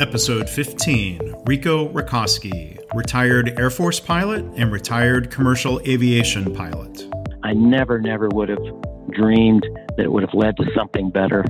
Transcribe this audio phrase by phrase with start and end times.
[0.00, 7.12] Episode 15 Rico Racosky, retired Air Force pilot and retired commercial aviation pilot.
[7.42, 8.62] I never, never would have
[9.10, 9.66] dreamed
[9.96, 11.44] that it would have led to something better.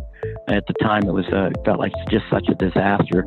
[0.49, 3.27] At the time, it was uh, felt like just such a disaster.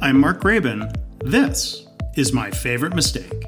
[0.00, 0.94] I'm Mark Graban.
[1.24, 3.46] This is my favorite mistake.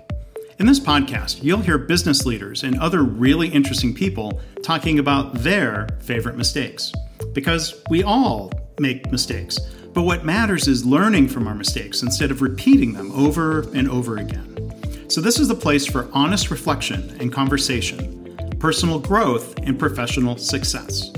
[0.58, 5.86] In this podcast, you'll hear business leaders and other really interesting people talking about their
[6.00, 6.92] favorite mistakes
[7.32, 9.58] because we all make mistakes.
[9.92, 14.18] But what matters is learning from our mistakes instead of repeating them over and over
[14.18, 14.56] again.
[15.08, 21.10] So, this is the place for honest reflection and conversation, personal growth, and professional success.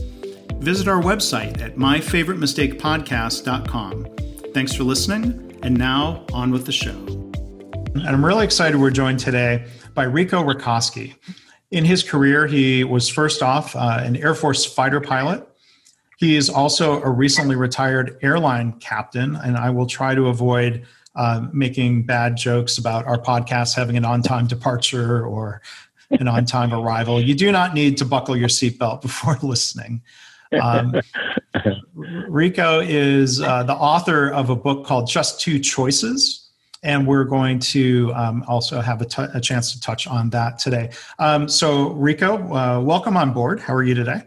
[0.61, 4.07] Visit our website at myfavoritemistakepodcast.com.
[4.55, 6.97] Thanks for listening, and now on with the show.
[7.95, 11.15] And I'm really excited we're joined today by Rico Racosky.
[11.71, 15.47] In his career, he was first off uh, an Air Force fighter pilot
[16.23, 21.49] he is also a recently retired airline captain, and I will try to avoid uh,
[21.53, 25.63] making bad jokes about our podcast having an on time departure or
[26.11, 27.21] an on time arrival.
[27.21, 30.01] You do not need to buckle your seatbelt before listening.
[30.53, 30.95] Um,
[31.95, 36.51] Rico is uh, the author of a book called Just Two Choices,
[36.85, 40.61] and we're going to um, also have a, t- a chance to touch on that
[40.61, 40.91] today.
[41.19, 43.59] Um, so, Rico, uh, welcome on board.
[43.59, 44.23] How are you today?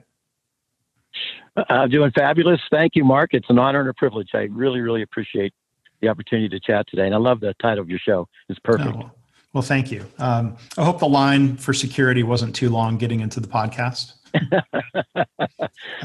[1.70, 2.60] I'm doing fabulous.
[2.70, 3.34] Thank you, Mark.
[3.34, 4.30] It's an honor and a privilege.
[4.34, 5.54] I really, really appreciate
[6.02, 7.06] the opportunity to chat today.
[7.06, 8.28] And I love the title of your show.
[8.50, 8.96] It's perfect.
[8.96, 9.12] Oh,
[9.54, 10.06] well, thank you.
[10.20, 14.14] Um, I hope the line for security wasn't too long getting into the podcast.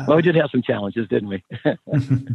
[0.06, 1.44] well, we did have some challenges, didn't we?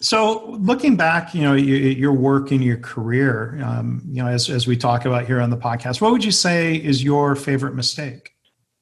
[0.00, 4.50] so, looking back, you know, your, your work in your career, um, you know, as,
[4.50, 7.74] as we talk about here on the podcast, what would you say is your favorite
[7.74, 8.34] mistake?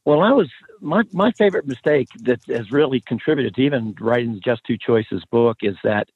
[0.05, 0.49] Well, I was
[0.81, 5.59] my my favorite mistake that has really contributed to even writing Just Two Choices book
[5.63, 6.09] is that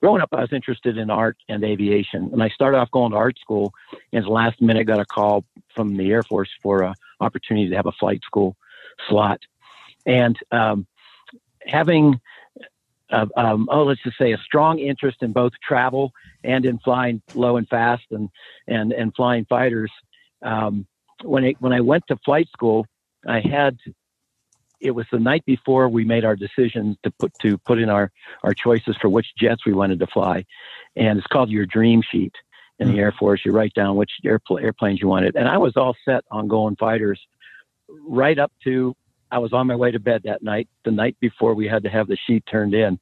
[0.00, 3.16] growing up I was interested in art and aviation, and I started off going to
[3.16, 3.72] art school,
[4.12, 5.44] and the last minute got a call
[5.74, 8.56] from the Air Force for an opportunity to have a flight school
[9.08, 9.40] slot,
[10.06, 10.86] and um,
[11.66, 12.20] having
[13.10, 16.12] uh, um, oh, let's just say a strong interest in both travel
[16.44, 18.28] and in flying low and fast and
[18.66, 19.90] and and flying fighters.
[20.42, 20.86] Um,
[21.24, 22.86] when it, when I went to flight school,
[23.26, 23.76] I had
[24.80, 28.10] it was the night before we made our decision to put to put in our
[28.42, 30.44] our choices for which jets we wanted to fly,
[30.96, 32.34] and it's called your dream sheet
[32.78, 33.00] in the mm-hmm.
[33.00, 33.42] Air Force.
[33.44, 36.76] You write down which airpl- airplanes you wanted, and I was all set on going
[36.76, 37.20] fighters,
[37.88, 38.94] right up to
[39.30, 41.90] I was on my way to bed that night, the night before we had to
[41.90, 42.98] have the sheet turned in,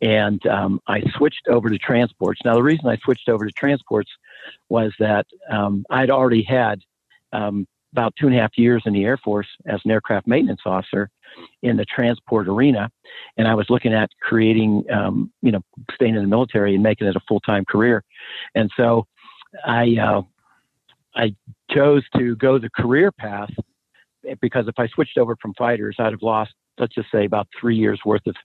[0.00, 2.40] and um, I switched over to transports.
[2.44, 4.10] Now the reason I switched over to transports
[4.68, 6.80] was that um, I'd already had
[7.32, 10.62] um, about two and a half years in the Air Force as an aircraft maintenance
[10.64, 11.10] officer
[11.62, 12.90] in the transport arena,
[13.36, 15.60] and I was looking at creating, um, you know,
[15.94, 18.02] staying in the military and making it a full time career.
[18.54, 19.06] And so,
[19.64, 20.22] I uh,
[21.14, 21.34] I
[21.70, 23.50] chose to go the career path
[24.40, 27.76] because if I switched over from fighters, I'd have lost, let's just say, about three
[27.76, 28.36] years worth of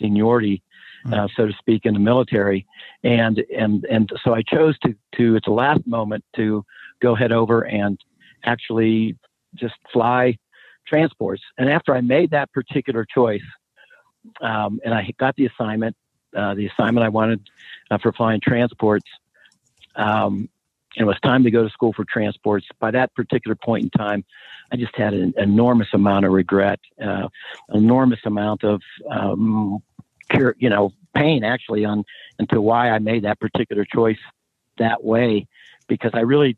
[0.00, 0.62] seniority.
[1.04, 1.14] Hmm.
[1.14, 2.66] Uh, so to speak, in the military,
[3.04, 6.64] and and and so I chose to to at the last moment to
[7.00, 7.98] go head over and
[8.44, 9.16] actually
[9.54, 10.36] just fly
[10.86, 11.42] transports.
[11.58, 13.42] And after I made that particular choice,
[14.40, 15.96] um, and I got the assignment,
[16.36, 17.40] uh, the assignment I wanted
[17.90, 19.06] uh, for flying transports,
[19.96, 20.48] um,
[20.96, 22.66] and it was time to go to school for transports.
[22.78, 24.24] By that particular point in time,
[24.72, 27.28] I just had an enormous amount of regret, uh,
[27.72, 29.82] enormous amount of, um,
[30.58, 32.04] you know, pain actually on
[32.38, 34.18] into why I made that particular choice
[34.78, 35.46] that way,
[35.88, 36.56] because I really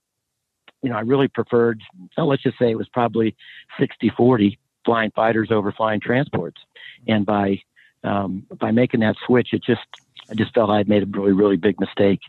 [0.82, 1.82] you know, I really preferred,
[2.14, 3.36] so let's just say it was probably
[3.78, 6.60] 60 40 flying fighters over flying transports.
[7.06, 7.60] And by,
[8.02, 9.86] um, by making that switch, it just,
[10.30, 12.20] I just felt I'd made a really, really big mistake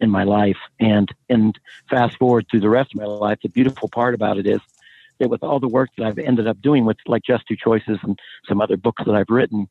[0.00, 0.58] in my life.
[0.78, 1.58] And, and
[1.88, 4.60] fast forward through the rest of my life, the beautiful part about it is
[5.18, 7.98] that with all the work that I've ended up doing with like Just Two Choices
[8.02, 9.68] and some other books that I've written,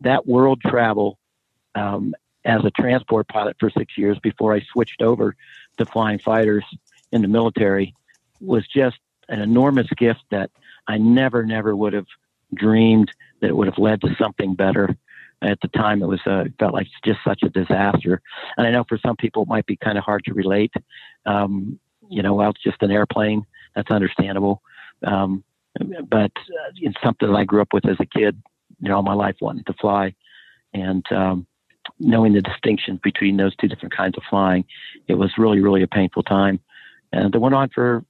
[0.00, 1.18] that world travel
[1.74, 2.14] um,
[2.44, 5.34] as a transport pilot for six years before I switched over
[5.78, 6.64] to flying fighters
[7.12, 7.94] in the military
[8.40, 8.96] was just
[9.28, 10.50] an enormous gift that
[10.86, 12.06] I never, never would have
[12.54, 13.10] dreamed
[13.40, 14.96] that it would have led to something better.
[15.40, 18.20] At the time, it was uh, felt like just such a disaster,
[18.56, 20.72] and I know for some people it might be kind of hard to relate.
[21.26, 21.78] Um,
[22.10, 23.46] you know, well, it's just an airplane.
[23.76, 24.62] That's understandable,
[25.06, 25.44] um,
[26.10, 28.42] but uh, it's something that I grew up with as a kid.
[28.80, 30.12] You know, all my life wanting to fly,
[30.74, 31.46] and um,
[32.00, 34.64] knowing the distinctions between those two different kinds of flying,
[35.06, 36.58] it was really, really a painful time
[37.12, 38.04] and it went on for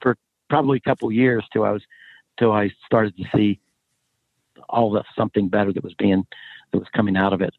[0.00, 0.16] for
[0.48, 1.82] probably a couple years till I was
[2.38, 3.60] till I started to see
[4.68, 6.24] all the something better that was being
[6.72, 7.54] that was coming out of it.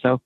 [0.00, 0.20] So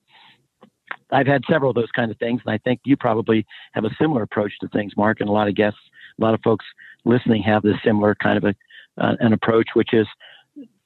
[1.11, 3.95] I've had several of those kind of things, and I think you probably have a
[4.01, 5.21] similar approach to things, Mark.
[5.21, 5.81] And a lot of guests,
[6.19, 6.65] a lot of folks
[7.05, 8.55] listening have this similar kind of a
[8.99, 10.07] uh, an approach, which is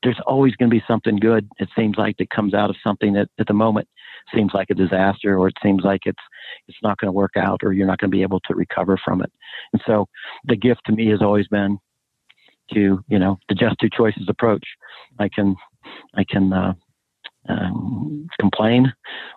[0.02, 1.48] there's always going to be something good.
[1.58, 3.88] It seems like that comes out of something that at the moment
[4.34, 6.22] seems like a disaster, or it seems like it's
[6.68, 8.98] it's not going to work out, or you're not going to be able to recover
[9.04, 9.30] from it.
[9.72, 10.06] And so,
[10.44, 11.78] the gift to me has always been
[12.72, 14.64] to you know the just two choices approach.
[15.18, 15.56] I can
[16.14, 16.74] I can uh,
[17.48, 18.92] um, complain,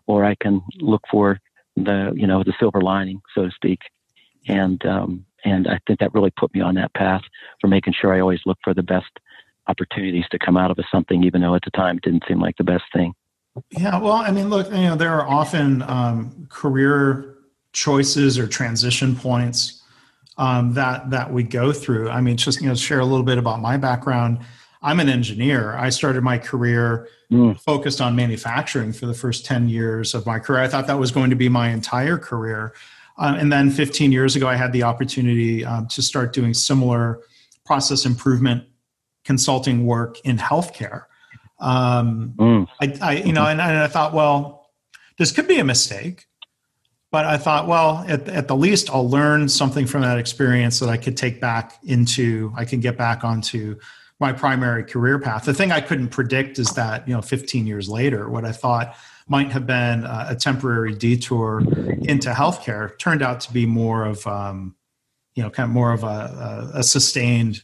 [0.07, 1.39] or I can look for
[1.75, 3.79] the you know the silver lining, so to speak.
[4.47, 7.21] And um, and I think that really put me on that path
[7.59, 9.09] for making sure I always look for the best
[9.67, 12.39] opportunities to come out of a something, even though at the time it didn't seem
[12.39, 13.13] like the best thing.
[13.71, 17.35] Yeah, well, I mean, look, you know, there are often um, career
[17.71, 19.83] choices or transition points
[20.37, 22.09] um, that that we go through.
[22.09, 24.39] I mean, just you know, share a little bit about my background.
[24.81, 25.75] I'm an engineer.
[25.75, 27.59] I started my career mm.
[27.61, 30.61] focused on manufacturing for the first 10 years of my career.
[30.61, 32.73] I thought that was going to be my entire career.
[33.17, 37.21] Um, and then 15 years ago, I had the opportunity um, to start doing similar
[37.65, 38.65] process improvement
[39.23, 41.05] consulting work in healthcare.
[41.59, 42.67] Um, mm.
[42.81, 44.69] I, I, you know, and, and, I thought, well,
[45.17, 46.25] this could be a mistake,
[47.11, 50.89] but I thought, well, at, at the least, I'll learn something from that experience that
[50.89, 53.77] I could take back into, I can get back onto
[54.19, 55.45] my primary career path.
[55.45, 58.95] The thing I couldn't predict is that, you know, 15 years later, what I thought
[59.27, 61.61] might have been a, a temporary detour
[62.01, 64.75] into healthcare turned out to be more of, um,
[65.35, 67.63] you know, kind of more of a, a, a sustained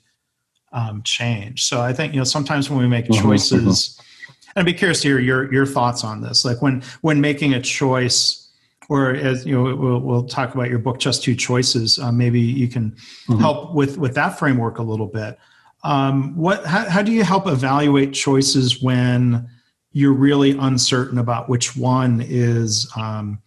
[0.71, 1.63] um, change.
[1.63, 4.49] So I think, you know, sometimes when we make mm-hmm, choices, mm-hmm.
[4.55, 7.53] and I'd be curious to hear your, your thoughts on this, like when, when making
[7.53, 8.51] a choice,
[8.89, 11.99] or as you know, we'll, we'll talk about your book, Just Two Choices.
[11.99, 13.37] Uh, maybe you can mm-hmm.
[13.37, 15.37] help with, with that framework a little bit
[15.83, 19.47] um, what how, how do you help evaluate choices when
[19.91, 23.39] you're really uncertain about which one is um,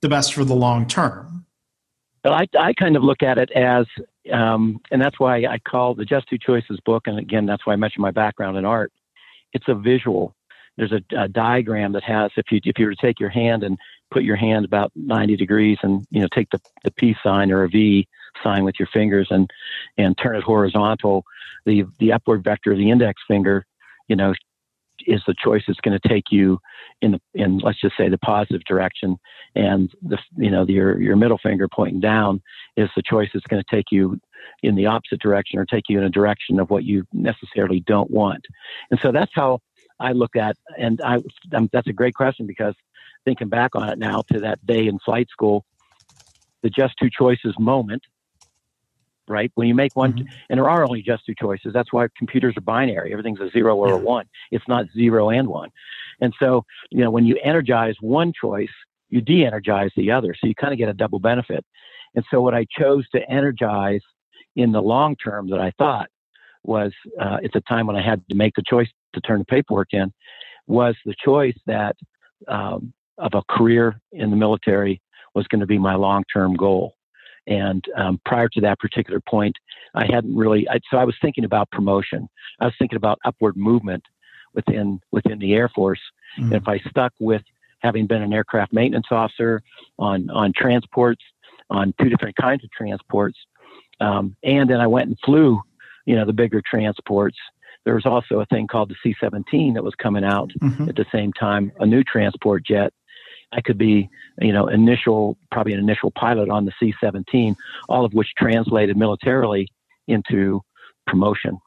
[0.00, 1.44] the best for the long term
[2.24, 3.86] well I, I kind of look at it as
[4.32, 7.72] um, and that's why i call the just two choices book and again that's why
[7.72, 8.92] i mentioned my background in art.
[9.52, 10.34] It's a visual.
[10.76, 13.62] There's a, a diagram that has if you if you were to take your hand
[13.62, 13.78] and
[14.10, 17.64] put your hand about 90 degrees and you know take the, the peace sign or
[17.64, 18.06] a v
[18.42, 19.50] sign with your fingers and
[19.98, 21.24] and turn it horizontal
[21.66, 23.66] the the upward vector of the index finger
[24.08, 24.32] you know
[25.06, 26.58] is the choice that's going to take you
[27.00, 29.16] in the in let's just say the positive direction
[29.54, 32.40] and the you know the, your your middle finger pointing down
[32.76, 34.18] is the choice that's going to take you
[34.62, 38.10] in the opposite direction or take you in a direction of what you necessarily don't
[38.10, 38.44] want.
[38.90, 39.60] And so that's how
[40.00, 41.18] I look at and I
[41.54, 42.74] um, that's a great question because
[43.24, 45.64] thinking back on it now to that day in flight school
[46.62, 48.02] the just two choices moment
[49.28, 49.50] right?
[49.54, 50.34] When you make one, mm-hmm.
[50.50, 51.72] and there are only just two choices.
[51.72, 53.12] That's why computers are binary.
[53.12, 53.94] Everything's a zero or yeah.
[53.94, 54.26] a one.
[54.50, 55.70] It's not zero and one.
[56.20, 58.70] And so, you know, when you energize one choice,
[59.08, 60.34] you de-energize the other.
[60.34, 61.64] So you kind of get a double benefit.
[62.14, 64.00] And so what I chose to energize
[64.56, 66.08] in the long term that I thought
[66.64, 69.44] was uh, at the time when I had to make the choice to turn the
[69.44, 70.12] paperwork in
[70.66, 71.96] was the choice that
[72.48, 75.00] um, of a career in the military
[75.34, 76.94] was going to be my long-term goal.
[77.46, 79.56] And um, prior to that particular point,
[79.94, 80.68] I hadn't really.
[80.68, 82.28] I, so I was thinking about promotion.
[82.60, 84.04] I was thinking about upward movement
[84.54, 86.00] within within the Air Force.
[86.38, 86.52] Mm-hmm.
[86.52, 87.42] And if I stuck with
[87.80, 89.62] having been an aircraft maintenance officer
[89.98, 91.22] on on transports,
[91.70, 93.38] on two different kinds of transports,
[94.00, 95.60] um, and then I went and flew,
[96.06, 97.38] you know, the bigger transports.
[97.84, 100.88] There was also a thing called the C-17 that was coming out mm-hmm.
[100.88, 102.92] at the same time, a new transport jet
[103.52, 104.08] I could be,
[104.40, 107.54] you know, initial, probably an initial pilot on the C 17,
[107.88, 109.68] all of which translated militarily
[110.08, 110.62] into
[111.06, 111.58] promotion,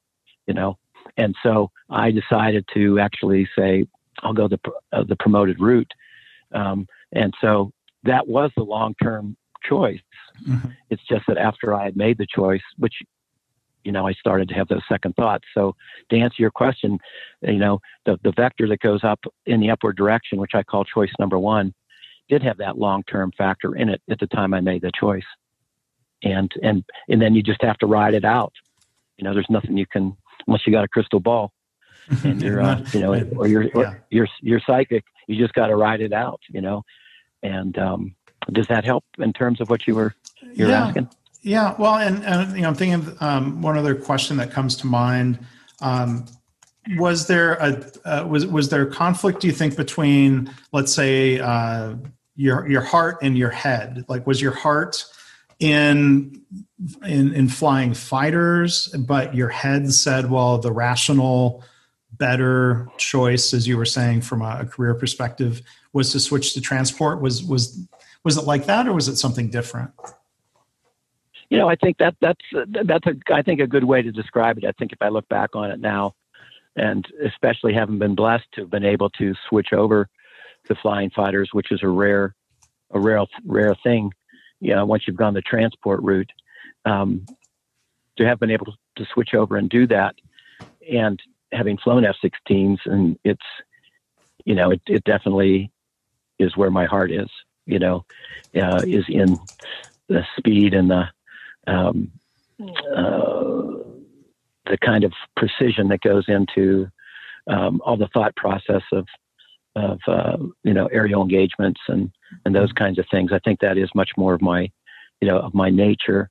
[0.48, 0.78] you know.
[1.18, 3.86] And so I decided to actually say,
[4.24, 4.60] I'll go the,
[4.92, 5.92] uh, the promoted route.
[6.54, 7.72] Um, and so
[8.04, 9.38] that was the long term
[9.68, 10.00] choice.
[10.48, 10.70] Mm-hmm.
[10.90, 12.96] It's just that after I had made the choice, which
[13.86, 15.46] you know, I started to have those second thoughts.
[15.54, 15.76] So
[16.10, 17.00] to answer your question,
[17.42, 20.84] you know, the, the vector that goes up in the upward direction, which I call
[20.84, 21.74] choice number one,
[22.28, 25.26] did have that long-term factor in it at the time I made the choice.
[26.24, 28.54] And, and, and then you just have to ride it out.
[29.18, 31.54] You know, there's nothing you can, unless you got a crystal ball
[32.24, 35.76] and you're, uh, you know, or you're, or you're, you're psychic, you just got to
[35.76, 36.84] ride it out, you know?
[37.44, 38.16] And, um,
[38.52, 40.16] does that help in terms of what you were,
[40.54, 40.88] you're yeah.
[40.88, 41.10] asking?
[41.46, 44.76] Yeah, well, and, and you know, I'm thinking of um, one other question that comes
[44.78, 45.38] to mind.
[45.80, 46.26] Um,
[46.98, 49.42] was there a uh, was was there conflict?
[49.42, 51.98] Do you think between, let's say, uh,
[52.36, 54.06] your your heart and your head?
[54.08, 55.06] Like, was your heart
[55.60, 56.42] in
[57.06, 61.64] in in flying fighters, but your head said, "Well, the rational,
[62.14, 65.62] better choice, as you were saying, from a, a career perspective,
[65.94, 67.22] was to switch to transport?
[67.22, 67.88] Was was
[68.24, 69.92] was it like that, or was it something different?
[71.50, 74.58] You know, I think that that's that's a I think a good way to describe
[74.58, 74.66] it.
[74.66, 76.16] I think if I look back on it now,
[76.76, 80.10] and especially having been blessed to have been able to switch over
[80.66, 82.36] to flying fighters, which is a rare
[82.92, 84.12] a rare rare thing.
[84.60, 86.32] You know, once you've gone the transport route,
[86.86, 87.26] um,
[88.18, 90.16] to have been able to switch over and do that,
[90.92, 91.22] and
[91.52, 93.46] having flown F-16s, and it's
[94.46, 95.72] you know it, it definitely
[96.40, 97.30] is where my heart is.
[97.68, 98.06] You know,
[98.56, 99.38] uh, is in
[100.08, 101.10] the speed and the
[101.68, 102.12] um,
[102.62, 103.84] uh,
[104.66, 106.88] the kind of precision that goes into
[107.48, 109.08] um, all the thought process of
[109.76, 112.12] of uh, you know aerial engagements and
[112.46, 113.32] and those kinds of things.
[113.32, 114.72] I think that is much more of my
[115.22, 116.30] you know of my nature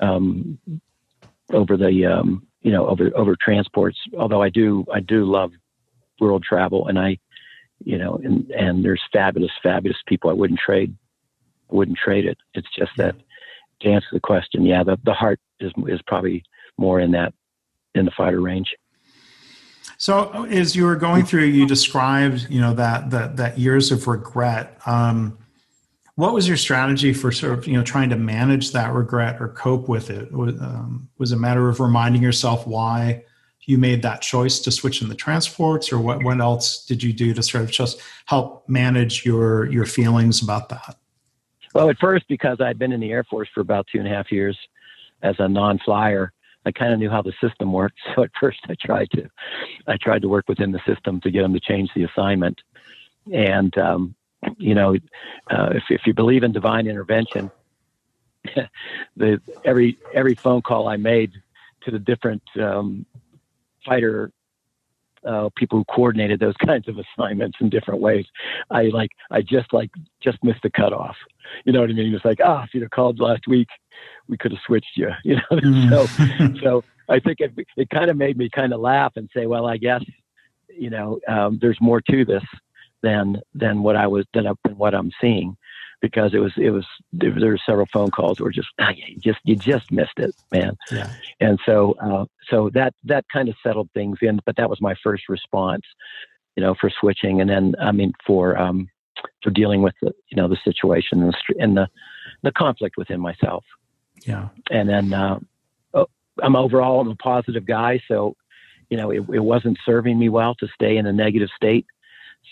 [0.00, 0.58] um,
[1.52, 3.98] over the um, you know over over transports.
[4.18, 5.52] Although I do I do love
[6.20, 7.18] world travel and I
[7.84, 10.96] you know and and there's fabulous fabulous people I wouldn't trade
[11.70, 12.38] I wouldn't trade it.
[12.54, 13.14] It's just that
[13.80, 16.44] to answer the question, yeah, the the heart is is probably
[16.78, 17.32] more in that
[17.94, 18.74] in the fighter range.
[19.98, 24.06] So, as you were going through, you described, you know, that that that years of
[24.06, 24.78] regret.
[24.86, 25.38] Um,
[26.16, 29.48] what was your strategy for sort of, you know, trying to manage that regret or
[29.48, 30.30] cope with it?
[30.30, 33.24] Was, um, was it a matter of reminding yourself why
[33.66, 36.22] you made that choice to switch in the transports, or what?
[36.22, 40.68] What else did you do to sort of just help manage your your feelings about
[40.68, 40.96] that?
[41.74, 44.10] Well, at first, because I'd been in the Air Force for about two and a
[44.10, 44.56] half years
[45.22, 46.32] as a non-flyer,
[46.64, 47.98] I kind of knew how the system worked.
[48.14, 49.28] So at first, I tried to,
[49.86, 52.60] I tried to work within the system to get them to change the assignment.
[53.32, 54.14] And um,
[54.58, 54.94] you know,
[55.50, 57.50] uh, if if you believe in divine intervention,
[59.16, 61.32] the every every phone call I made
[61.82, 63.06] to the different um,
[63.84, 64.30] fighter
[65.26, 68.26] uh, people who coordinated those kinds of assignments in different ways.
[68.70, 69.90] I like, I just like,
[70.20, 71.16] just missed the cutoff.
[71.64, 72.14] You know what I mean?
[72.14, 73.68] It's like, ah, if you'd have called last week,
[74.28, 75.10] we could have switched you.
[75.24, 75.90] You know, mm.
[75.90, 79.46] so so I think it it kind of made me kind of laugh and say,
[79.46, 80.02] well, I guess
[80.76, 82.42] you know, um, there's more to this
[83.02, 85.56] than than what I was than, than what I'm seeing
[86.04, 86.84] because it was it was
[87.14, 90.76] there, were several phone calls where just ah, you just you just missed it, man.
[90.92, 91.10] Yeah.
[91.40, 94.38] And so uh, so that that kind of settled things in.
[94.44, 95.84] But that was my first response,
[96.56, 98.90] you know, for switching, and then I mean for um,
[99.42, 101.88] for dealing with the you know the situation and the, and the
[102.42, 103.64] the conflict within myself.
[104.26, 104.50] Yeah.
[104.70, 105.38] And then uh,
[105.94, 106.08] oh,
[106.42, 108.36] I'm overall I'm a positive guy, so
[108.90, 111.86] you know it, it wasn't serving me well to stay in a negative state.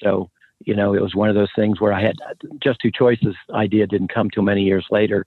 [0.02, 0.30] So
[0.64, 2.16] you know, it was one of those things where I had
[2.62, 5.26] just two choices idea didn't come till many years later,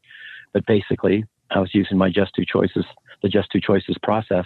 [0.53, 2.85] but basically I was using my just two choices,
[3.21, 4.45] the just two choices process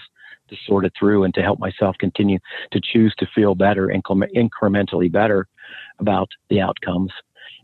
[0.50, 2.40] to sort it through and to help myself continue
[2.72, 5.48] to choose to feel better, and incrementally better
[6.00, 7.12] about the outcomes.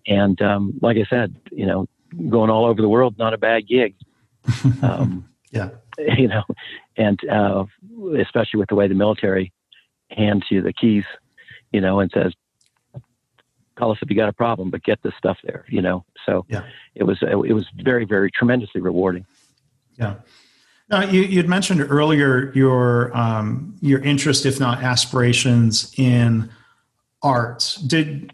[0.07, 1.87] And um, like I said, you know,
[2.29, 3.95] going all over the world, not a bad gig.
[4.83, 5.69] Um, yeah.
[6.17, 6.43] You know,
[6.97, 7.63] and uh,
[8.19, 9.53] especially with the way the military
[10.11, 11.05] hands you the keys,
[11.71, 12.33] you know, and says,
[13.75, 16.05] call us if you got a problem, but get this stuff there, you know?
[16.25, 16.63] So yeah.
[16.95, 19.25] it was, it was very, very tremendously rewarding.
[19.97, 20.15] Yeah.
[20.89, 26.49] Now, you, you'd mentioned earlier your, um, your interest, if not aspirations in
[27.23, 27.77] art.
[27.87, 28.31] Did,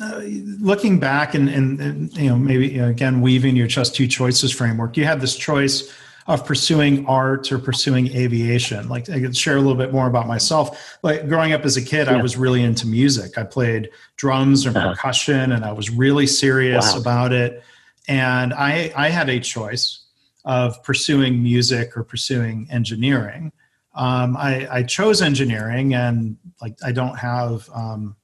[0.00, 0.20] uh,
[0.60, 4.96] looking back and, and, and, you know, maybe again, weaving your just two choices framework,
[4.96, 5.92] you had this choice
[6.30, 8.88] of pursuing art or pursuing aviation.
[8.88, 10.96] Like I could share a little bit more about myself.
[11.02, 12.16] Like growing up as a kid, yeah.
[12.16, 13.36] I was really into music.
[13.36, 14.90] I played drums and uh-huh.
[14.90, 17.00] percussion, and I was really serious wow.
[17.00, 17.64] about it.
[18.06, 20.04] And I I had a choice
[20.44, 23.52] of pursuing music or pursuing engineering.
[23.96, 28.14] Um, I, I, chose engineering, and like I don't have um,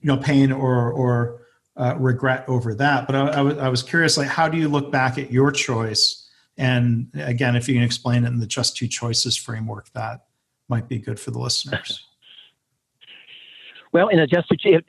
[0.00, 1.42] you know pain or or
[1.76, 3.06] uh, regret over that.
[3.06, 5.52] But I, I, w- I was curious, like how do you look back at your
[5.52, 6.21] choice?
[6.62, 10.26] And again, if you can explain it in the just two choices framework, that
[10.68, 12.06] might be good for the listeners.
[13.94, 14.80] Well, in a just two,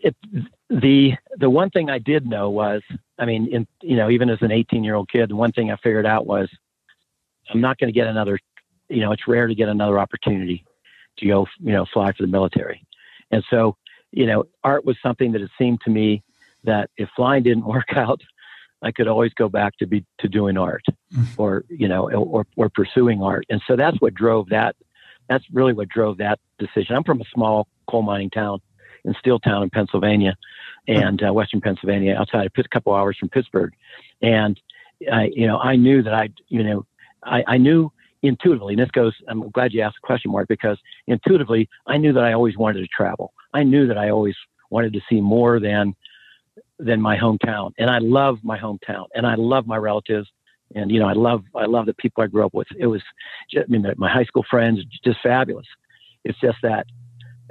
[0.70, 2.82] the the one thing I did know was,
[3.20, 5.72] I mean, in you know, even as an 18 year old kid, the one thing
[5.72, 6.48] I figured out was,
[7.54, 8.40] I'm not going to get another.
[8.88, 10.64] You know, it's rare to get another opportunity
[11.18, 12.88] to go, you know, fly for the military,
[13.30, 13.76] and so,
[14.12, 16.24] you know, art was something that it seemed to me
[16.64, 18.22] that if flying didn't work out,
[18.84, 21.42] I could always go back to be to doing art, mm-hmm.
[21.42, 23.46] or you know, or or pursuing art.
[23.50, 24.76] And so that's what drove that.
[25.30, 26.96] That's really what drove that decision.
[26.96, 28.60] I'm from a small coal mining town
[29.06, 30.36] in Steeltown in Pennsylvania,
[30.88, 33.74] and uh, Western Pennsylvania, outside a couple hours from Pittsburgh.
[34.22, 34.60] And
[35.12, 36.86] I, you know, I knew that I, you know,
[37.24, 40.78] I, I knew intuitively, and this goes, I'm glad you asked the question, Mark, because
[41.08, 43.34] intuitively, I knew that I always wanted to travel.
[43.54, 44.36] I knew that I always
[44.70, 45.94] wanted to see more than
[46.84, 50.30] than my hometown, and I love my hometown, and I love my relatives,
[50.76, 52.68] and you know, I love I love the people I grew up with.
[52.78, 53.02] It was,
[53.50, 55.68] just, I mean, my high school friends, just fabulous.
[56.24, 56.86] It's just that,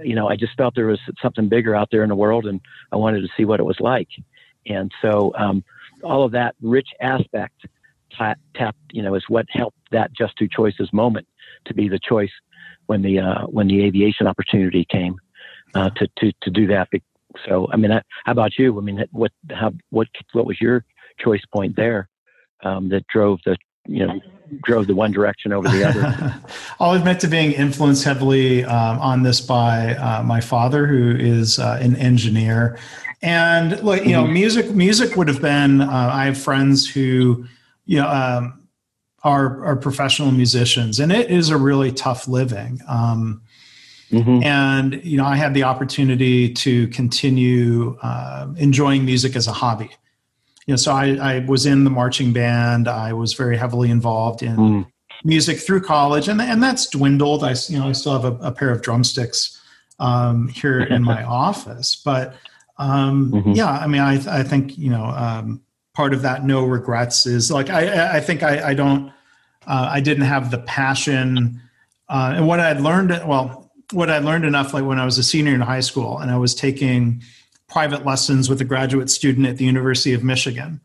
[0.02, 2.60] you know, I just felt there was something bigger out there in the world, and
[2.90, 4.08] I wanted to see what it was like,
[4.66, 5.64] and so um,
[6.02, 7.66] all of that rich aspect
[8.54, 11.26] tapped, you know, is what helped that just two choices moment
[11.64, 12.32] to be the choice
[12.86, 15.16] when the uh, when the aviation opportunity came
[15.74, 16.88] uh, to, to to do that.
[17.46, 18.76] So, I mean, how about you?
[18.78, 20.84] I mean, what how what what was your
[21.18, 22.08] choice point there
[22.62, 24.20] um, that drove the you know
[24.62, 26.40] drove the one direction over the other?
[26.80, 31.58] I'll admit to being influenced heavily um, on this by uh, my father, who is
[31.58, 32.78] uh, an engineer,
[33.22, 34.34] and look, you know, mm-hmm.
[34.34, 35.80] music music would have been.
[35.80, 37.46] Uh, I have friends who
[37.84, 38.68] you know, um,
[39.24, 42.80] are are professional musicians, and it is a really tough living.
[42.88, 43.42] Um,
[44.12, 44.42] mm-hmm.
[44.42, 49.90] And you know, I had the opportunity to continue uh, enjoying music as a hobby.
[50.66, 52.86] You know, so I, I, was in the marching band.
[52.86, 54.86] I was very heavily involved in mm.
[55.24, 57.42] music through college, and and that's dwindled.
[57.42, 59.60] I you know I still have a, a pair of drumsticks
[59.98, 62.36] um, here in my office, but
[62.78, 63.52] um, mm-hmm.
[63.52, 65.62] yeah, I mean, I I think you know um,
[65.94, 69.08] part of that no regrets is like I, I think I, I don't
[69.66, 71.60] uh, I didn't have the passion
[72.08, 73.61] uh, and what I had learned well
[73.92, 76.36] what I learned enough like when I was a senior in high school and I
[76.36, 77.22] was taking
[77.68, 80.80] private lessons with a graduate student at the University of Michigan.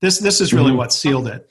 [0.00, 0.78] This this is really mm-hmm.
[0.78, 1.48] what sealed it.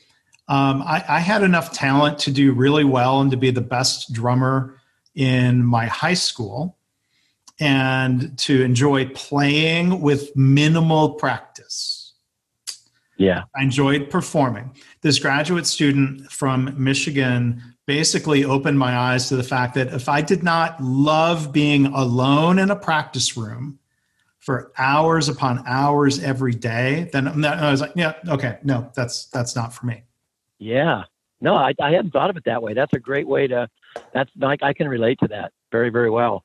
[0.48, 4.12] Um, I, I had enough talent to do really well and to be the best
[4.12, 4.78] drummer
[5.16, 6.78] in my high school
[7.60, 12.02] and to enjoy playing with minimal practice
[13.22, 13.44] yeah.
[13.56, 14.76] I enjoyed performing.
[15.02, 20.22] This graduate student from Michigan basically opened my eyes to the fact that if I
[20.22, 23.80] did not love being alone in a practice room
[24.40, 29.56] for hours upon hours every day, then I was like, yeah, okay, no, that's that's
[29.56, 30.04] not for me.
[30.60, 31.04] Yeah.
[31.42, 32.74] No, I, I hadn't thought of it that way.
[32.74, 33.68] That's a great way to
[34.14, 36.44] that's like I can relate to that very, very well.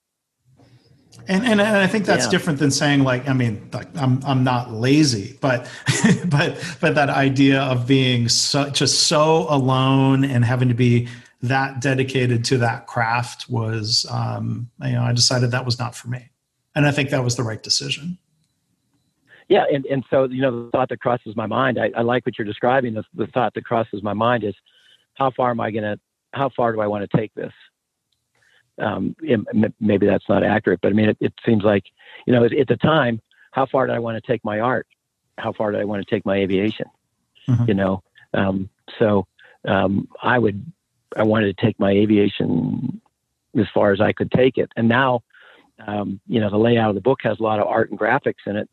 [1.29, 2.31] And, and, and I think that's yeah.
[2.31, 5.68] different than saying like I mean like I'm I'm not lazy, but
[6.27, 11.09] but but that idea of being so, just so alone and having to be
[11.48, 16.09] that dedicated to that craft was um, you know I decided that was not for
[16.09, 16.30] me,
[16.74, 18.18] and I think that was the right decision.
[19.48, 22.26] Yeah, and, and so you know the thought that crosses my mind, I, I like
[22.26, 22.94] what you're describing.
[22.94, 24.54] The, the thought that crosses my mind is,
[25.14, 25.98] how far am I gonna?
[26.32, 27.52] How far do I want to take this?
[28.78, 29.16] um,
[29.80, 31.85] maybe that's not accurate, but I mean, it, it seems like,
[32.26, 33.20] you know, at, at, the time,
[33.52, 34.87] how far did I want to take my art?
[35.38, 36.87] How far did I want to take my aviation?
[37.48, 37.64] Mm-hmm.
[37.68, 38.02] You know,
[38.35, 39.26] um, so
[39.66, 40.72] um, I would,
[41.16, 43.00] I wanted to take my aviation
[43.59, 44.70] as far as I could take it.
[44.76, 45.22] And now,
[45.87, 48.46] um, you know, the layout of the book has a lot of art and graphics
[48.46, 48.68] in it.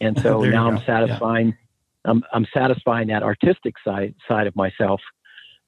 [0.00, 2.10] And so now I'm satisfying, yeah.
[2.10, 5.00] I'm, I'm satisfying that artistic side, side of myself.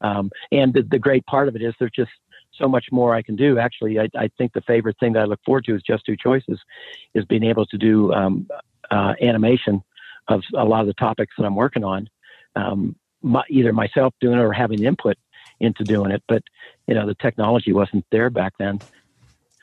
[0.00, 2.10] Um, and the, the great part of it is there's just,
[2.60, 3.58] so much more I can do.
[3.58, 6.16] Actually, I, I, think the favorite thing that I look forward to is just two
[6.16, 6.60] choices,
[7.14, 8.48] is being able to do um,
[8.90, 9.82] uh, animation
[10.28, 12.08] of a lot of the topics that I'm working on,
[12.56, 15.16] um, my, either myself doing it or having input
[15.60, 16.22] into doing it.
[16.28, 16.42] But
[16.86, 18.80] you know, the technology wasn't there back then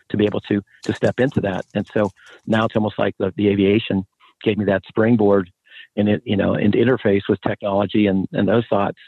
[0.09, 2.11] to be able to to step into that, and so
[2.45, 4.05] now it's almost like the, the aviation
[4.43, 5.51] gave me that springboard
[5.95, 8.99] and it you know and interface with technology and and those thoughts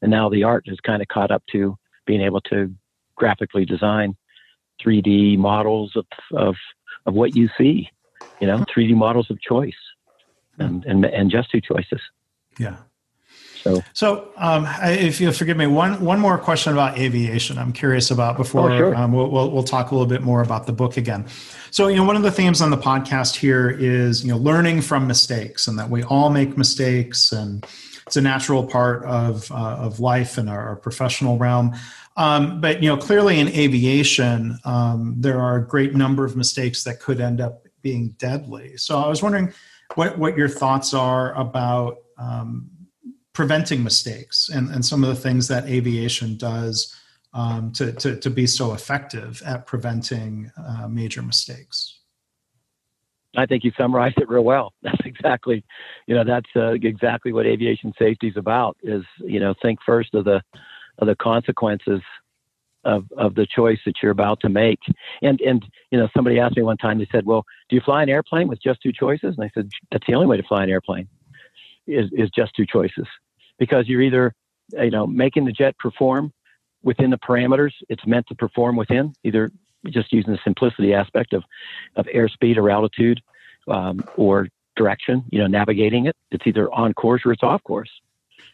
[0.00, 2.72] and now the art has kind of caught up to being able to
[3.16, 4.16] graphically design
[4.84, 6.54] 3D models of, of,
[7.06, 7.90] of what you see,
[8.40, 9.74] you know, 3D models of choice
[10.58, 12.00] and, and, and just two choices.
[12.58, 12.76] Yeah.
[13.66, 17.58] So, so um, if you'll forgive me, one one more question about aviation.
[17.58, 18.94] I'm curious about before oh, sure.
[18.94, 21.26] um, we'll, we'll, we'll talk a little bit more about the book again.
[21.70, 24.82] So, you know, one of the themes on the podcast here is you know learning
[24.82, 27.66] from mistakes, and that we all make mistakes, and
[28.06, 31.74] it's a natural part of uh, of life in our, our professional realm.
[32.16, 36.84] Um, but you know, clearly in aviation, um, there are a great number of mistakes
[36.84, 38.76] that could end up being deadly.
[38.78, 39.52] So I was wondering
[39.94, 42.70] what what your thoughts are about um,
[43.36, 46.96] preventing mistakes and, and some of the things that aviation does
[47.34, 51.98] um, to, to, to be so effective at preventing uh, major mistakes.
[53.36, 54.72] I think you summarized it real well.
[54.82, 55.62] That's exactly,
[56.06, 58.78] you know, that's uh, exactly what aviation safety is about.
[58.82, 60.40] Is you know, think first of the
[60.96, 62.00] of the consequences
[62.84, 64.78] of, of the choice that you're about to make.
[65.20, 68.02] And, and, you know, somebody asked me one time, they said, well, do you fly
[68.02, 69.34] an airplane with just two choices?
[69.36, 71.08] And I said, that's the only way to fly an airplane
[71.88, 73.06] is, is just two choices
[73.58, 74.32] because you're either,
[74.72, 76.32] you know, making the jet perform
[76.82, 79.50] within the parameters it's meant to perform within, either
[79.88, 81.44] just using the simplicity aspect of,
[81.96, 83.20] of airspeed or altitude
[83.68, 86.16] um, or direction, you know, navigating it.
[86.30, 87.90] It's either on course or it's off course.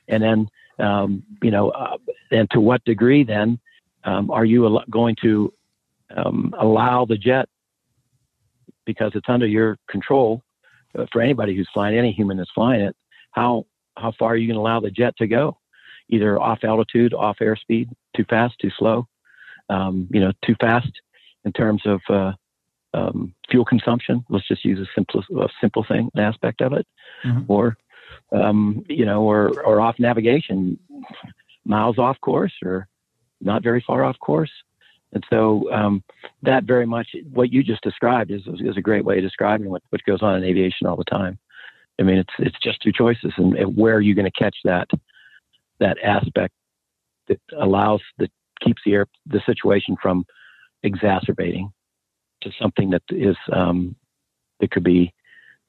[0.08, 1.96] And then, um, you know, uh,
[2.30, 3.58] and to what degree then
[4.04, 5.52] um, are you al- going to
[6.16, 7.48] um, allow the jet,
[8.84, 10.42] because it's under your control
[10.98, 12.96] uh, for anybody who's flying, any human that's flying it,
[13.30, 13.64] how,
[13.96, 15.58] how far are you going to allow the jet to go?
[16.08, 19.06] Either off altitude, off airspeed, too fast, too slow,
[19.68, 20.90] um, you know, too fast
[21.44, 22.32] in terms of uh,
[22.94, 24.24] um, fuel consumption.
[24.28, 26.86] Let's just use a simple, a simple thing, an aspect of it,
[27.24, 27.50] mm-hmm.
[27.50, 27.76] or
[28.32, 30.78] um, you know, or or off navigation,
[31.64, 32.88] miles off course, or
[33.40, 34.50] not very far off course.
[35.12, 36.02] And so um,
[36.42, 39.82] that very much what you just described is, is a great way of describing what,
[39.90, 41.38] what goes on in aviation all the time.
[42.02, 44.88] I mean, it's it's just two choices, and, where are you going to catch that
[45.78, 46.52] that aspect
[47.28, 50.24] that allows that keeps the air the situation from
[50.82, 51.72] exacerbating
[52.42, 53.94] to something that is um,
[54.58, 55.14] that could be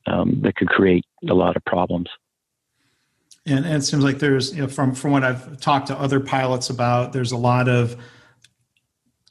[0.08, 2.10] um, that could create a lot of problems.
[3.46, 6.20] And, and, it seems like there's, you know, from from what I've talked to other
[6.20, 7.96] pilots about, there's a lot of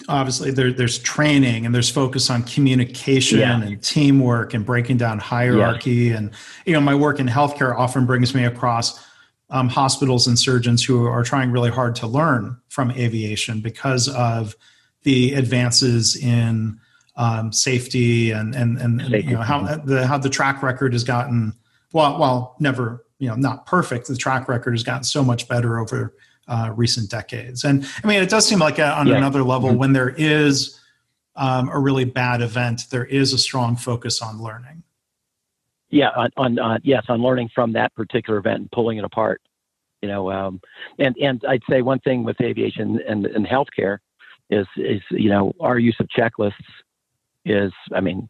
[0.09, 3.61] obviously there, there's training and there's focus on communication yeah.
[3.61, 5.91] and teamwork and breaking down hierarchy.
[5.91, 6.17] Yeah.
[6.17, 6.31] And
[6.67, 9.05] you know, my work in healthcare often brings me across
[9.51, 14.57] um, hospitals and surgeons who are trying really hard to learn from aviation because of
[15.03, 16.81] the advances in
[17.17, 21.53] um, safety and and and, you know how the how the track record has gotten
[21.93, 25.79] well while never you know not perfect the track record has gotten so much better
[25.79, 26.15] over
[26.48, 29.16] uh, recent decades and I mean it does seem like a, on yeah.
[29.16, 29.78] another level mm-hmm.
[29.78, 30.78] when there is
[31.37, 34.83] um, a really bad event there is a strong focus on learning.
[35.88, 39.42] Yeah, on, on uh, yes, on learning from that particular event and pulling it apart.
[40.00, 40.61] You know, um,
[40.98, 43.98] and and I'd say one thing with aviation and, and healthcare
[44.48, 46.55] is is you know our use of checklists
[47.44, 48.28] is, I mean,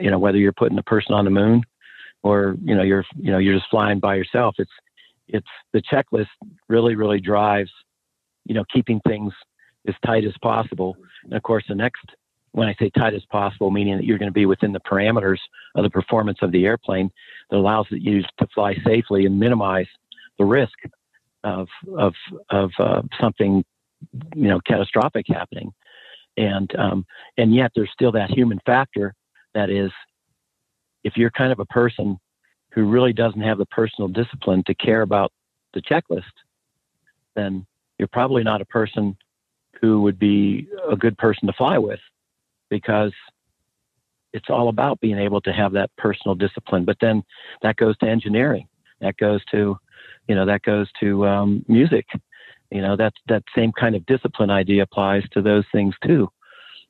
[0.00, 1.62] you know, whether you're putting a person on the moon
[2.22, 4.70] or, you know, you're, you know, you're just flying by yourself, it's,
[5.28, 6.26] it's the checklist
[6.68, 7.70] really, really drives,
[8.44, 9.32] you know, keeping things
[9.88, 10.96] as tight as possible.
[11.24, 12.04] And of course, the next,
[12.52, 15.38] when I say tight as possible, meaning that you're going to be within the parameters
[15.74, 17.10] of the performance of the airplane
[17.50, 19.86] that allows you to fly safely and minimize
[20.38, 20.78] the risk
[21.44, 22.14] of of
[22.50, 23.64] of uh, something
[24.34, 25.72] you know catastrophic happening
[26.36, 27.04] and um,
[27.36, 29.14] and yet there's still that human factor
[29.54, 29.90] that is
[31.04, 32.18] if you're kind of a person
[32.72, 35.32] who really doesn't have the personal discipline to care about
[35.74, 36.22] the checklist
[37.34, 37.66] then
[37.98, 39.16] you're probably not a person
[39.80, 42.00] who would be a good person to fly with
[42.68, 43.12] because
[44.32, 47.22] it's all about being able to have that personal discipline but then
[47.62, 48.66] that goes to engineering
[49.00, 49.76] that goes to
[50.28, 52.06] you know that goes to um, music
[52.72, 56.28] you know, that that same kind of discipline idea applies to those things too.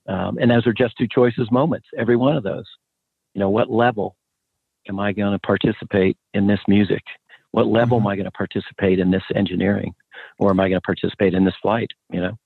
[0.08, 2.66] Um, and those are just two choices moments, every one of those.
[3.34, 4.16] You know, what level
[4.88, 7.02] am I going to participate in this music?
[7.52, 8.06] What level mm-hmm.
[8.06, 9.94] am I going to participate in this engineering?
[10.38, 11.90] Or am I going to participate in this flight?
[12.10, 12.38] You know?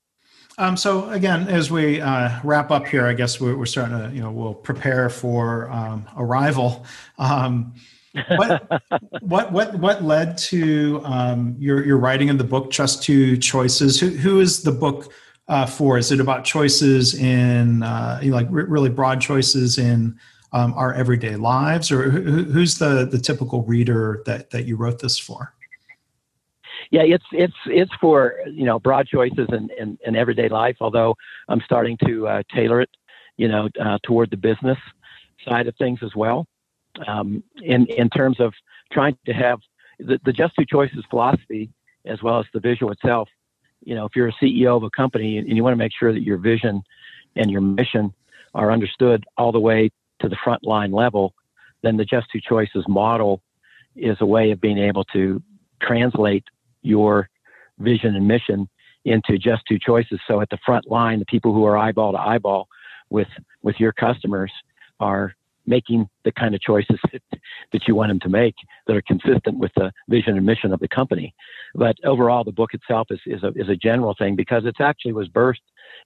[0.59, 4.15] Um, so again, as we uh, wrap up here, I guess we're, we're, starting to,
[4.15, 6.83] you know, we'll prepare for um, arrival.
[7.19, 7.75] Um,
[8.35, 8.81] what
[9.21, 13.99] what what what led to um, your your writing of the book Just two choices
[13.99, 15.13] who, who is the book
[15.47, 20.17] uh, for is it about choices in uh, you know, like really broad choices in
[20.57, 24.99] um, our everyday lives or who, who's the the typical reader that that you wrote
[24.99, 25.53] this for
[26.91, 31.15] yeah it's it's it's for you know broad choices in, in, in everyday life although
[31.49, 32.89] i'm starting to uh, tailor it
[33.37, 34.77] you know uh, toward the business
[35.47, 36.45] side of things as well
[37.05, 38.53] um, in in terms of
[38.91, 39.59] trying to have
[39.99, 41.69] the, the just two choices philosophy
[42.05, 43.29] as well as the visual itself.
[43.83, 46.13] You know, if you're a CEO of a company and you want to make sure
[46.13, 46.81] that your vision
[47.35, 48.13] and your mission
[48.53, 51.33] are understood all the way to the front line level,
[51.83, 53.41] then the just two choices model
[53.95, 55.41] is a way of being able to
[55.81, 56.43] translate
[56.81, 57.29] your
[57.79, 58.67] vision and mission
[59.05, 60.19] into just two choices.
[60.27, 62.67] So at the front line, the people who are eyeball to eyeball
[63.09, 63.27] with
[63.61, 64.51] with your customers
[64.99, 65.33] are
[65.67, 66.97] making the kind of choices
[67.71, 68.55] that you want them to make
[68.87, 71.35] that are consistent with the vision and mission of the company.
[71.75, 75.11] But overall, the book itself is, is, a, is a general thing because it actually
[75.11, 75.55] was birthed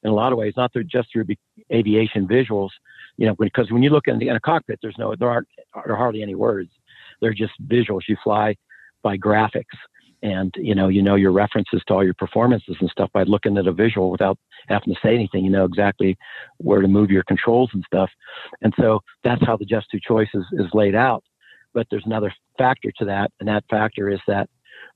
[0.04, 1.26] in a lot of ways, not through, just through
[1.72, 2.70] aviation visuals,
[3.18, 5.48] you know, because when you look in, the, in a cockpit, there's no, there aren't
[5.74, 6.72] there are hardly any words.
[7.22, 8.02] They're just visuals.
[8.08, 8.56] You fly
[9.04, 9.64] by graphics
[10.24, 13.58] and you know you know your references to all your performances and stuff by looking
[13.58, 16.18] at a visual without having to say anything you know exactly
[16.58, 18.10] where to move your controls and stuff
[18.62, 21.24] and so that's how the just two choices is laid out
[21.74, 24.50] but there's another factor to that and that factor is that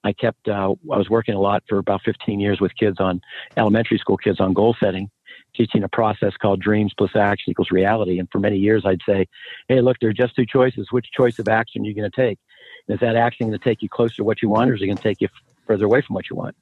[0.04, 3.22] I kept uh, I was working a lot for about 15 years with kids on
[3.58, 5.10] elementary school kids on goal setting,
[5.56, 8.20] teaching a process called dreams plus action equals reality.
[8.20, 9.28] And for many years, I'd say,
[9.68, 10.92] "Hey, look, there are just two choices.
[10.92, 12.40] Which choice of action are you going to take?
[12.88, 14.86] is that action going to take you closer to what you want, or is it
[14.86, 15.28] going to take you
[15.66, 16.56] further away from what you want?"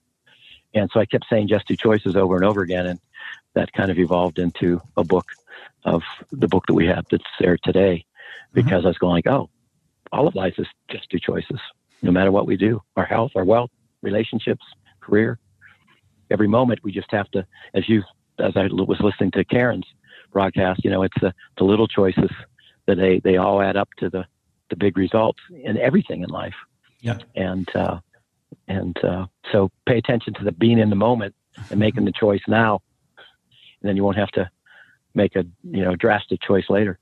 [0.74, 3.00] And so I kept saying just two choices over and over again, and
[3.54, 5.26] that kind of evolved into a book
[5.84, 6.02] of
[6.32, 8.56] the book that we have that's there today, mm-hmm.
[8.56, 8.88] because mm-hmm.
[8.88, 9.50] I was going like, "Oh,
[10.12, 11.60] all of life is just two choices."
[12.04, 14.64] no matter what we do our health, our wealth, relationships,
[15.00, 15.40] career.
[16.30, 18.04] Every moment we just have to, as you,
[18.40, 19.86] as I was listening to Karen's
[20.32, 22.32] broadcast, you know, it's the, the little choices
[22.88, 24.26] that they, they all add up to the,
[24.70, 26.56] the big results in everything in life.
[27.02, 27.18] Yeah.
[27.36, 28.00] And, uh,
[28.68, 31.36] and uh, so pay attention to the being in the moment
[31.70, 32.82] and making the choice now.
[33.82, 34.50] And then you won't have to
[35.14, 37.00] make a, you know, drastic choice later.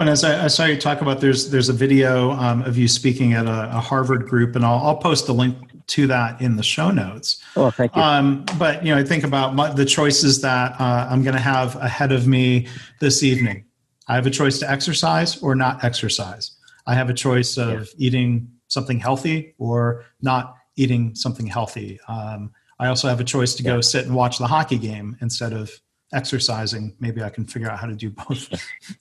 [0.00, 2.88] And as I, I, saw you talk about, there's there's a video um, of you
[2.88, 5.58] speaking at a, a, Harvard group, and I'll, I'll post a link
[5.88, 7.42] to that in the show notes.
[7.54, 8.00] Oh, thank you.
[8.00, 11.40] Um, but you know, I think about my, the choices that uh, I'm going to
[11.40, 12.66] have ahead of me
[12.98, 13.66] this evening.
[14.08, 16.52] I have a choice to exercise or not exercise.
[16.86, 17.84] I have a choice of yeah.
[18.06, 22.00] eating something healthy or not eating something healthy.
[22.08, 23.72] Um, I also have a choice to yeah.
[23.72, 25.70] go sit and watch the hockey game instead of
[26.12, 28.48] exercising, maybe I can figure out how to do both.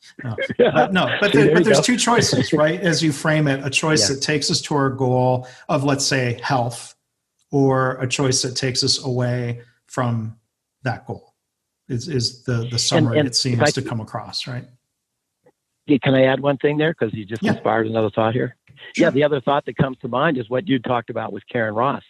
[0.23, 0.35] no.
[0.59, 1.83] Uh, no, but, there, but there's go.
[1.83, 2.79] two choices, right?
[2.79, 4.15] As you frame it, a choice yeah.
[4.15, 6.95] that takes us to our goal of, let's say, health,
[7.51, 10.37] or a choice that takes us away from
[10.83, 11.33] that goal.
[11.87, 14.65] Is is the the summary and, and it seems I, to come across, right?
[16.03, 17.53] Can I add one thing there because you just yeah.
[17.53, 18.55] inspired another thought here?
[18.95, 19.07] Sure.
[19.07, 21.73] Yeah, the other thought that comes to mind is what you talked about with Karen
[21.73, 22.03] Ross.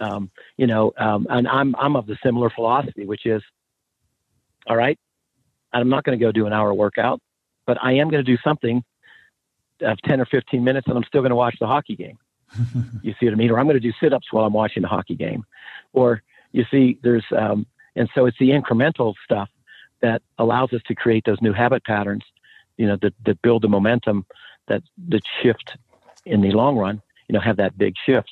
[0.00, 3.42] Um, you know, um, and I'm I'm of the similar philosophy, which is
[4.66, 4.98] all right.
[5.72, 7.20] I'm not going to go do an hour workout,
[7.66, 8.82] but I am going to do something
[9.82, 12.18] of 10 or 15 minutes and I'm still going to watch the hockey game.
[13.02, 13.50] you see what I mean?
[13.50, 15.44] Or I'm going to do sit ups while I'm watching the hockey game.
[15.92, 19.48] Or you see, there's, um, and so it's the incremental stuff
[20.02, 22.22] that allows us to create those new habit patterns,
[22.76, 24.24] you know, that, that build the momentum
[24.68, 25.76] that, that shift
[26.24, 28.30] in the long run, you know, have that big shift.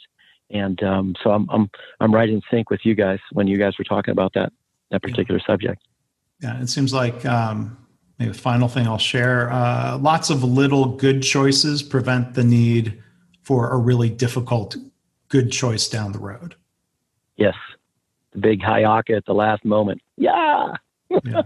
[0.50, 1.70] And um, so I'm, I'm,
[2.00, 4.52] I'm right in sync with you guys when you guys were talking about that,
[4.90, 5.82] that particular subject.
[6.40, 7.76] Yeah, it seems like um,
[8.18, 13.02] maybe the final thing I'll share uh, lots of little good choices prevent the need
[13.42, 14.76] for a really difficult
[15.28, 16.54] good choice down the road.
[17.36, 17.54] Yes.
[18.32, 20.00] The big hayaka at the last moment.
[20.16, 20.74] Yeah.
[21.24, 21.42] yeah.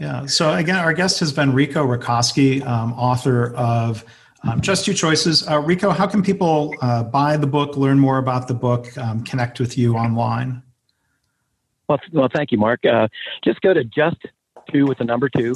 [0.00, 0.26] yeah.
[0.26, 4.04] So again, our guest has been Rico Racosky, um, author of
[4.44, 5.48] um, Just Two Choices.
[5.48, 9.22] Uh, Rico, how can people uh, buy the book, learn more about the book, um,
[9.24, 10.62] connect with you online?
[11.88, 12.84] Well, well thank you, Mark.
[12.84, 13.08] Uh,
[13.44, 14.16] just go to just
[14.70, 15.54] two with the number two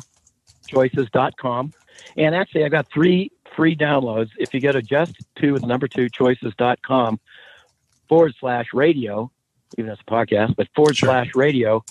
[0.67, 1.73] choices.com.
[2.17, 4.31] And actually, I've got three free downloads.
[4.39, 7.19] If you go to just two with the number two choices.com
[8.09, 9.31] forward slash radio,
[9.77, 11.09] even as a podcast, but forward sure.
[11.09, 11.83] slash radio,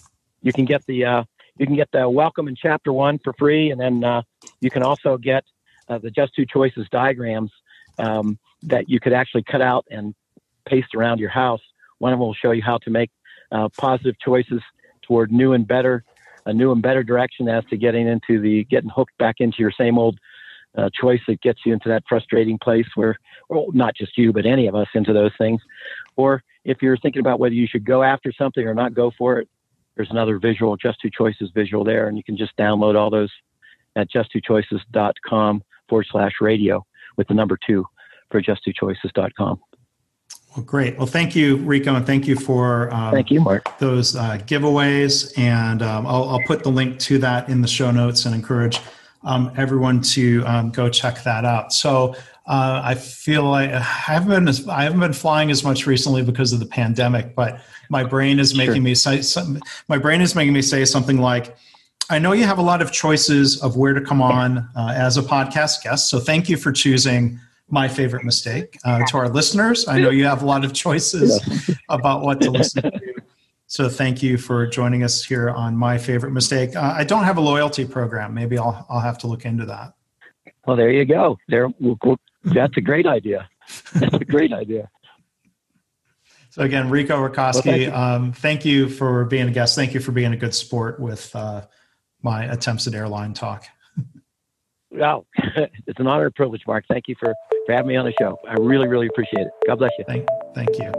[0.41, 1.23] you can get the uh,
[1.57, 4.21] you can get the welcome in chapter one for free, and then uh,
[4.61, 5.43] you can also get
[5.89, 7.51] uh, the just two choices diagrams
[7.99, 10.13] um, that you could actually cut out and
[10.65, 11.61] paste around your house.
[11.99, 13.09] One of them will show you how to make
[13.51, 14.61] uh, positive choices
[15.01, 16.03] toward new and better,
[16.45, 19.71] a new and better direction as to getting into the getting hooked back into your
[19.71, 20.19] same old
[20.77, 23.17] uh, choice that gets you into that frustrating place where,
[23.49, 25.61] well, not just you, but any of us into those things.
[26.15, 29.39] Or if you're thinking about whether you should go after something or not go for
[29.39, 29.49] it,
[29.95, 33.31] there's another visual, just two choices visual there, and you can just download all those
[33.95, 36.85] at justtwochoices.com forward slash radio
[37.17, 37.83] with the number two
[38.29, 39.59] for justtwochoices.com.
[40.57, 40.97] Well, great.
[40.97, 43.77] Well, thank you, Rico, and thank you for um, thank you, Mark.
[43.77, 47.91] Those uh, giveaways, and um, I'll, I'll, put the link to that in the show
[47.91, 48.79] notes and encourage
[49.23, 51.73] um, everyone to um, go check that out.
[51.73, 52.15] So
[52.47, 56.53] uh, I feel like I haven't been I haven't been flying as much recently because
[56.53, 58.81] of the pandemic, but my brain is making sure.
[58.81, 61.55] me say some, my brain is making me say something like.
[62.09, 65.17] I know you have a lot of choices of where to come on uh, as
[65.17, 68.77] a podcast guest, so thank you for choosing my favorite mistake.
[68.83, 71.41] Uh, to our listeners, I know you have a lot of choices
[71.89, 73.13] about what to listen to.
[73.67, 76.75] So thank you for joining us here on my favorite mistake.
[76.75, 78.33] Uh, I don't have a loyalty program.
[78.33, 79.93] Maybe I'll I'll have to look into that.
[80.65, 81.37] Well, there you go.
[81.47, 83.49] There, we'll, we'll, that's a great idea.
[83.93, 84.89] That's a great idea.
[86.49, 89.75] So again, Rico Racosky, well, thank, um, thank, you for being a guest.
[89.75, 91.67] Thank you for being a good sport with uh,
[92.21, 93.65] my attempts at airline talk.
[94.89, 96.85] Wow, it's an honor and privilege, Mark.
[96.89, 97.35] Thank you for,
[97.67, 98.39] for having me on the show.
[98.49, 99.53] I really, really appreciate it.
[99.67, 100.05] God bless you.
[100.07, 100.25] Thank,
[100.55, 100.91] thank you.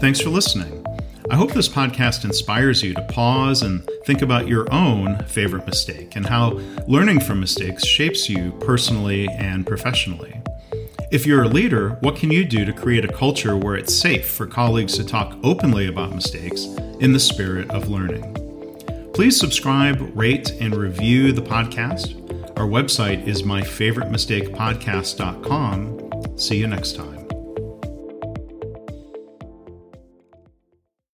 [0.00, 0.86] Thanks for listening.
[1.30, 6.16] I hope this podcast inspires you to pause and think about your own favorite mistake
[6.16, 10.40] and how learning from mistakes shapes you personally and professionally.
[11.10, 14.28] If you're a leader, what can you do to create a culture where it's safe
[14.28, 16.66] for colleagues to talk openly about mistakes
[17.00, 18.32] in the spirit of learning?
[19.14, 22.20] Please subscribe, rate, and review the podcast.
[22.58, 26.03] Our website is myfavoritemistakepodcast.com.
[26.36, 27.23] See you next time.